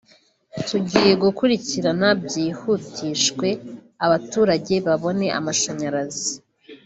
[0.67, 3.47] tugiye gukurikirana byihutishwe
[4.05, 6.31] abaturage babone amashanyarazi”